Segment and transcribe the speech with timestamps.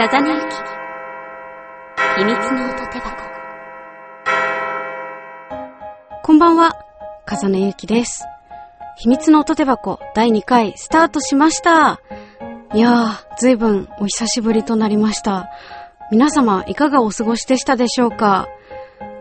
[0.00, 0.46] 風の雪
[2.16, 3.22] 秘密の音手箱
[6.22, 6.72] こんばんは、
[7.26, 8.24] 風根ゆきです。
[8.96, 12.00] 秘密の音手箱第2回スタートしました。
[12.72, 15.50] いやー、ずいぶんお久しぶりとなりました。
[16.10, 18.48] 皆様いかがお過ごしでしたでしょうか？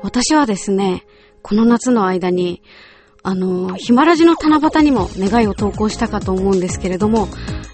[0.02, 1.04] 私はですね、
[1.42, 2.64] この夏の間に、
[3.22, 7.28] あの、ヒマラジの七夕にも願いを投稿したかと思うんですけれども、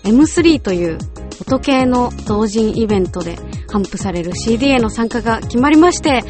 [0.03, 0.97] M3 という
[1.41, 3.37] 音系の同人イベントで
[3.67, 6.23] 頒布される CD への参加が決まりまして、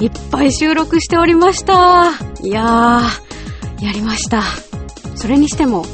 [0.00, 2.12] いっぱい収録しておりました。
[2.42, 4.42] いやー、やりました。
[5.14, 5.84] それにしても、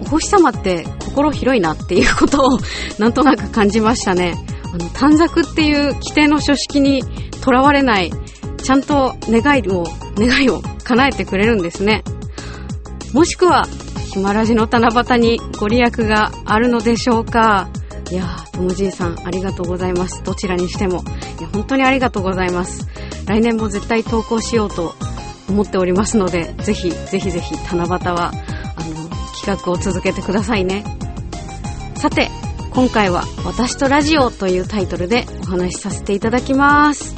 [0.00, 2.58] お星様って心広いなっていうことを
[2.98, 4.34] なんとなく感じましたね。
[4.72, 7.02] あの、短冊っていう規定の書式に
[7.42, 8.10] とらわれない、
[8.62, 9.86] ちゃんと願いを、
[10.16, 12.04] 願いを叶えてくれるんですね。
[13.12, 13.66] もしくは、
[14.12, 17.68] ヒマラジの七夕にご利益があるのでしょうか
[18.10, 20.22] いやー、ともじいさんありがとうございます。
[20.24, 21.04] どちらにしても。
[21.38, 22.88] いや、本当にありがとうございます。
[23.26, 24.94] 来年も絶対投稿しようと
[25.48, 30.84] 思っておりますので、ぜひ、ぜひぜひ、七夕は、あの、企画を続けてくださいね。
[31.96, 32.30] さて、
[32.70, 37.14] 今回は、私とラジオというタイトルでお話しさせていただきます。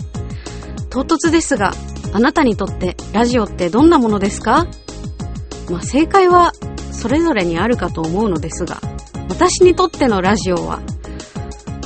[0.91, 1.73] 唐突ですが、
[2.13, 4.67] あなたにとってラジオってどんなものですか？
[5.71, 6.53] まあ、正解は
[7.01, 8.79] それぞれにあるかと思うのですが、
[9.31, 10.81] 私にとってのラジオは、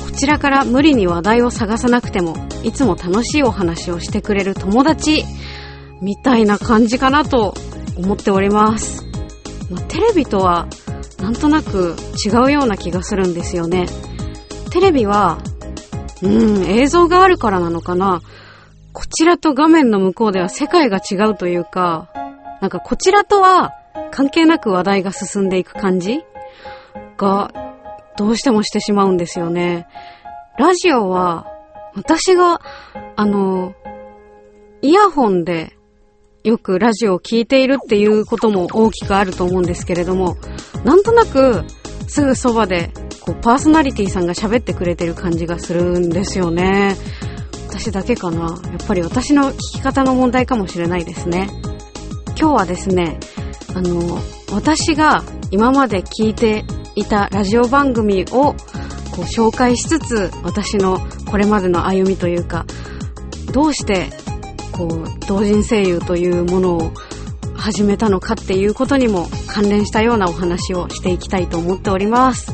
[0.03, 5.23] こちらから無理に話題を探さなくても、いつも楽しいお話をしてくれる友達、
[6.01, 7.53] みたいな感じかなと
[7.95, 9.05] 思っております。
[9.71, 10.67] まあ、テレビとは、
[11.21, 13.85] なんとなく違うような気がするんですよね。
[14.69, 15.37] テレビは、
[16.23, 18.19] うん、映像があるからなのかな。
[18.91, 22.09] こちらと画面の向こうでは世界が違うというか、
[22.59, 23.71] なんかこちらとは
[24.11, 26.23] 関係なく話題が進んでいく感じ
[27.17, 27.51] が、
[28.17, 29.87] どうしてもしてしまうんですよね。
[30.57, 31.47] ラジオは、
[31.95, 32.61] 私が、
[33.15, 33.73] あの、
[34.81, 35.75] イヤホンで
[36.43, 40.37] よくラジオを聴いているっていうことも大きくあると思うんですけれども、
[40.83, 41.63] なんとなく
[42.07, 42.91] すぐそばで
[43.21, 46.95] こうパーソナリティさんが喋ってくれてる感じがするんですよね。
[47.67, 48.41] 私だけかな。
[48.41, 51.49] やっぱり私の聞き方の問題かもしれないですね。
[52.39, 53.19] 今日はですね、
[53.75, 54.19] あの、
[54.53, 55.21] 私が
[55.51, 56.63] 今まで聞いて
[56.95, 58.55] いたラジオ番組をこ
[59.19, 60.99] う紹介しつつ、私の
[61.29, 62.65] これまでの歩みというか、
[63.51, 64.07] どうして
[64.71, 66.93] こう同人声優というものを
[67.53, 72.53] 始めたのかっていうことにも関連したようなお話をしていきたいと思っております。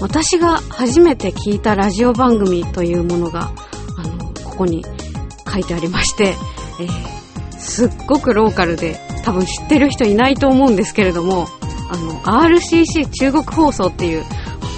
[0.00, 3.52] 私が初めて聞いたラジオ番組というものが、
[3.96, 4.84] あの、ここに
[5.48, 6.34] 書いてありまして、
[6.80, 7.16] えー
[7.66, 11.48] すっごくローカルで多分知ってる人いないと思うんですけれども、
[11.90, 14.22] あの、RCC 中国放送っていう、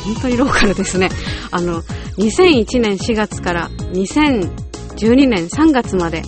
[0.06, 1.10] 本当にローカルですね。
[1.50, 1.82] あの、
[2.16, 6.22] 2001年4月から2012年3月まで、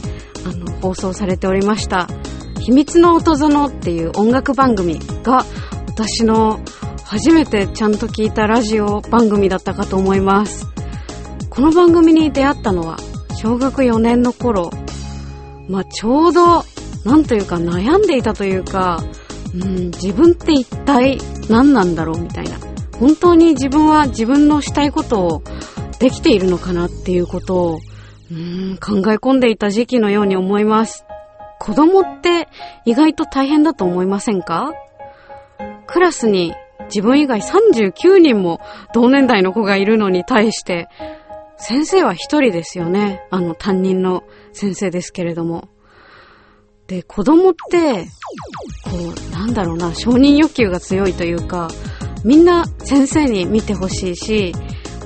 [0.45, 2.09] あの、放送されておりました、
[2.61, 5.47] 秘密の音園っていう音楽番組が、
[5.89, 6.61] 私の
[7.05, 10.67] 初めてちゃんと聞いたラジオ番組だったかと思います。
[11.49, 12.99] この番組に出会ったのは、
[13.41, 14.71] 小学4年の頃、
[15.71, 16.65] まあ、ちょうど、
[17.05, 19.03] なんというか悩んでいたというか、
[19.55, 21.19] うん、自分って一体
[21.49, 22.59] 何なんだろうみたいな。
[22.99, 25.43] 本当に自分は自分のしたいことを
[25.99, 27.79] できているのかなっていうことを、
[28.31, 31.07] うん、考え込んでいた時期のように思います。
[31.59, 32.49] 子供って
[32.85, 34.73] 意外と大変だと思いませんか？
[35.87, 38.61] クラスに自分以外39人も
[38.95, 40.89] 同年代の子がいるのに対して、
[41.57, 43.27] 先生は一人ですよね。
[43.31, 45.69] あの担任の先生ですけれども。
[46.91, 48.07] で、子供って、
[48.83, 51.69] こう、なんだろうな、承認欲求が強いというか、
[52.25, 54.53] みんな先生に見てほしいし、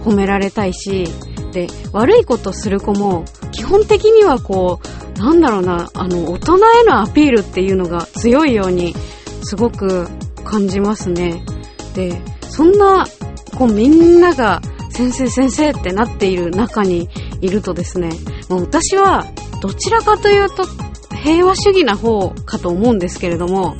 [0.02, 1.06] 褒められたいし、
[1.52, 4.80] で、悪いことする子も、基本的にはこ
[5.14, 8.94] う、なんだろうな、あの、大人へのアピールっていうのが強いように、
[9.42, 10.08] すごく
[10.42, 11.44] 感じますね。
[11.94, 12.18] で、
[12.48, 13.06] そんな、
[13.58, 17.10] こう、みんなが、先生先生ってなっている中に
[17.42, 18.08] いるとですね、
[18.48, 19.26] もう私は
[19.60, 20.64] どちらかというと
[21.24, 23.76] 平和主義な方かと思うんですけれども、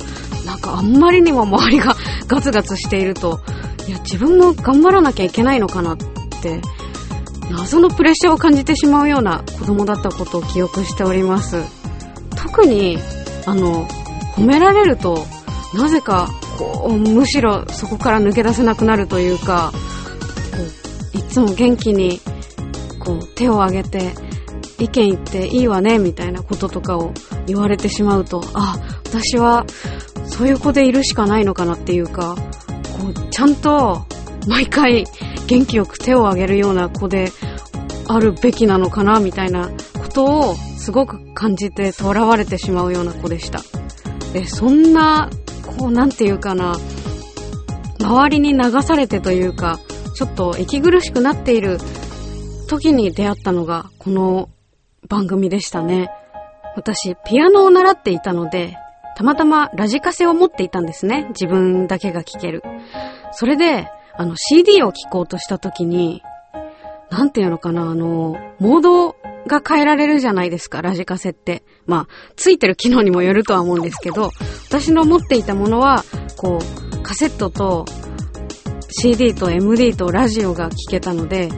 [0.47, 1.95] なんかあんまりにも周りが
[2.27, 3.39] ガツガツしていると、
[3.87, 5.97] いや自分も頑張らなきゃいけないのかなっ
[6.41, 6.59] て、
[7.51, 11.63] 謎のプレッシャーを感じてしまうような子供だったことを記憶しております。
[12.35, 12.97] 特に、
[13.45, 13.87] あの、
[14.35, 15.23] 褒められると、
[15.75, 20.63] なぜか、こう、むしろそこから抜け出せなくなるというか、こ
[21.13, 22.19] ういつも元気に
[22.97, 24.13] こう手を挙げて
[24.79, 27.13] 意見言っていいわねみたいなこととかを
[27.47, 29.65] 言われてしまうとあ私は
[30.25, 32.35] そういう子でいるしかないのかなっていうか
[32.99, 34.05] こうちゃんと
[34.47, 35.05] 毎回
[35.47, 37.31] 元気よく手を挙げるような子で
[38.07, 43.61] あるべきなのかなみたいなことをすごく感じて囚われてしまうような子でした。
[44.33, 45.29] で、そんな、
[45.79, 46.75] こう、なんていうかな、
[47.99, 49.79] 周りに流されてというか、
[50.13, 51.79] ちょっと息苦しくなっている
[52.67, 54.49] 時に出会ったのがこの
[55.09, 56.09] 番組でしたね。
[56.75, 58.77] 私、ピアノを習っていたので、
[59.15, 61.27] たまたまラジカセを持っていたんですね。
[61.29, 62.63] 自分だけが聴ける。
[63.31, 66.21] それで、あの CD を聴こうとした時に、
[67.09, 69.15] なんていうのかな、あの、モード
[69.47, 71.63] が変えられるじゃないですか、ラジカセって。
[71.85, 74.31] まあ、ついてる機能にもよるとは思うんですけど、
[74.67, 76.03] 私の持っていたものは、
[76.37, 77.85] こう、カセットと
[78.89, 81.49] CD と MD とラジオが聴けたので、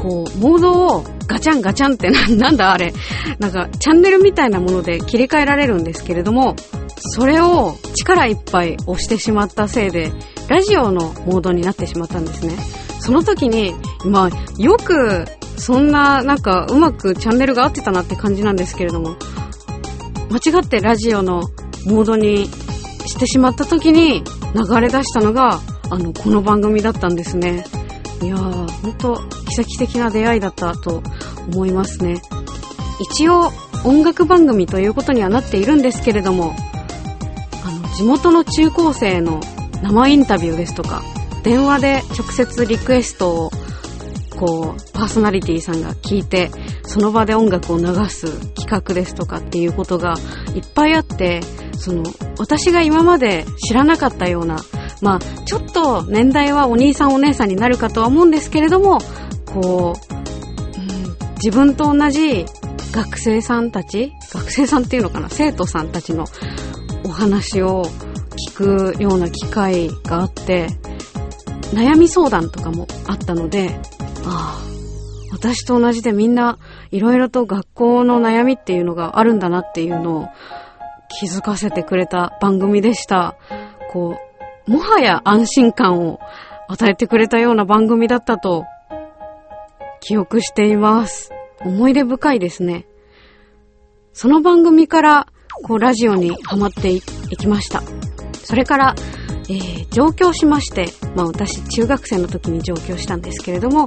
[0.00, 2.92] こう、モードをガチャンガチャンってな、 なんだあれ。
[3.38, 6.56] なんか、チャンネルみたいなもので切り替えられるんですけれども、
[6.98, 10.12] それを力いっぱい押してしまったせいで、
[10.48, 12.54] ラジオのモードになってしまったんですね。
[13.00, 13.74] その時に、
[14.04, 15.24] まあ、よく、
[15.56, 19.16] そんな、なんか、うまくチャンネルが合ってたなって感じなんですけれども、
[20.30, 21.42] 間違ってラジオの
[21.86, 22.46] モードに
[23.06, 24.22] してしまった時に
[24.54, 27.64] 流れ出したのが、あの、この番組だったんですね。
[28.22, 31.02] いやー、ほんと奇跡的な出会いだったと
[31.52, 32.22] 思いますね。
[33.00, 33.50] 一応
[33.84, 36.54] 音楽番組ということにはなっているんですけれども、
[37.64, 39.40] あの、地元の中高生の
[39.82, 41.02] 生インタビューですとか、
[41.42, 43.50] 電話で直接リクエストを
[44.42, 46.50] こう、パーソナリティさんが聞いて、
[46.84, 50.14] その場で音楽を流す企画ですとかっていうことが
[50.54, 51.42] いっぱいあって、
[51.76, 52.02] その、
[52.38, 54.58] 私が今まで知らなかったような
[55.02, 58.98] まあ、ちょっと年代はお兄さんお姉さんになるかとは思うんですけれども、
[59.46, 62.46] こう、うん、自分と同じ
[62.92, 66.24] 学生さんたち、学生さんっていうのかな、生徒さんたちの
[67.04, 67.84] お話を
[68.54, 70.68] 聞くような機会があって、
[71.72, 73.80] 悩み相談とかもあったので、
[74.24, 74.72] ああ、
[75.32, 76.58] 私と同じでみんな
[76.92, 80.28] いろいろと学校の悩みっていうのがあるんだなっていうのを
[81.08, 83.36] 気づかせてくれた番組でした。
[83.90, 84.31] こう、
[84.66, 86.20] もはや安心感を
[86.68, 88.64] 与えてくれたような番組だったと
[90.00, 91.30] 記憶しています。
[91.60, 92.86] 思い出深いですね。
[94.12, 95.26] その番組から、
[95.62, 97.00] こう、ラジオにハマってい
[97.38, 97.82] きました。
[98.44, 98.94] それから、
[99.48, 103.86] えー、上京しまして、まあ私、中学生の時に上京したんですけれども、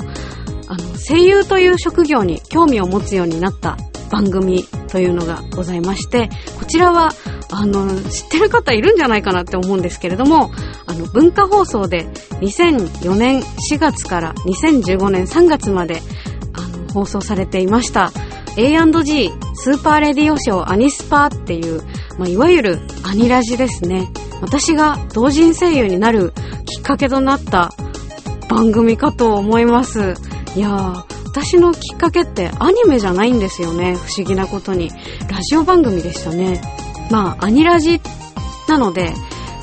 [0.68, 3.78] あの、声優という職業に興味を持つようになった
[4.10, 7.12] 番組というのがございまして、こちらは、
[7.50, 10.52] あの、知ってる方いるんじゃないかなって思うんですけれども、
[10.86, 12.06] あの、文化放送で
[12.42, 16.02] 2004年4月から2015年3月まで、
[16.54, 18.12] あの、放送されていました。
[18.58, 21.82] A&G スーパーレディオショーアニスパーっていう、
[22.18, 24.12] まあ、いわゆるアニラジですね。
[24.42, 26.34] 私が同人声優になる
[26.66, 27.74] きっかけとなった
[28.50, 30.16] 番組かと思います。
[30.56, 33.96] いやー、私のきっかけってアニメじゃないんですよね。
[33.96, 34.90] 不思議なことに。
[35.30, 36.62] ラジオ番組でしたね。
[37.10, 38.02] まあ、アニラジ
[38.68, 39.14] なので、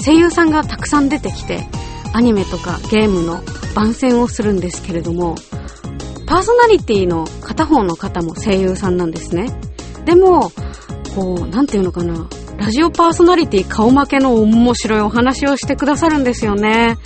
[0.05, 1.67] 声優さんがたくさん出てきて、
[2.12, 3.41] アニメとかゲームの
[3.75, 5.37] 番宣をするんですけれども、
[6.27, 9.50] パーソナリティの片方の方も声優さんなんですね。
[10.05, 10.50] でも、
[11.15, 12.29] こう、なんていうのかな、
[12.59, 16.97] ラジオパーソナリティ顔負けの面白いお話をしてくださるんですよね。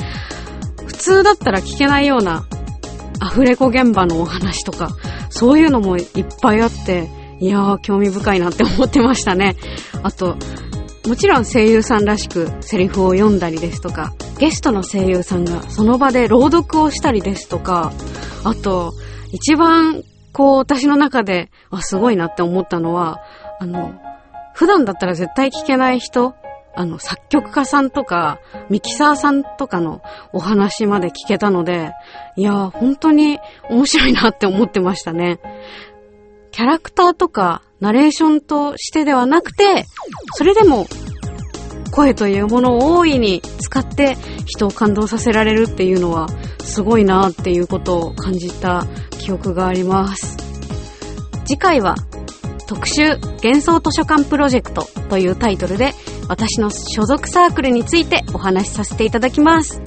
[0.86, 2.46] 普通だったら聞けないような
[3.20, 4.90] アフレコ現場のお話とか、
[5.30, 6.06] そういうのもいっ
[6.40, 9.56] ぱいあって、いやー、興味深いなって思ってましたね。
[10.02, 10.36] あと、
[11.06, 17.92] もちろん声優さんらしくセリフを読んだりですとか、ゲストの声優さんがその場で朗読をしたりですとか、
[18.44, 18.92] あと、
[19.32, 20.02] 一番、
[20.32, 23.20] こう、私の中で、あ、すごいなって思ったのは、
[23.60, 23.94] あの、
[24.54, 26.34] 普段だったら絶対聞けない人
[26.78, 28.38] あの、作曲家さんとか、
[28.68, 30.02] ミキサーさんとかの
[30.32, 31.92] お話まで聞けたので、
[32.36, 33.38] いやー、本当に
[33.70, 35.40] 面白いなって思ってましたね。
[36.56, 39.84] キャラクターとか、ナレーションとしてではなくて、
[40.36, 40.86] それでも、
[41.90, 46.28] 声というものを大いに使って人を感動させられるっていうのは、
[46.60, 48.86] すごいなっていうことを感じた
[49.18, 50.38] 記憶があります。
[51.44, 51.94] 次回は、
[52.66, 55.92] 特集幻想図書館プロジェクトというタイトルで
[56.26, 59.82] 私の所属サークルについてお話しさせていただきます。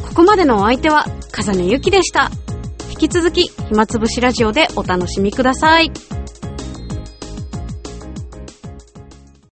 [0.06, 2.30] ここまでのお相手は、風根ゆきでした。
[2.98, 5.92] 引き続き、暇つぶしラジオでお楽しみください。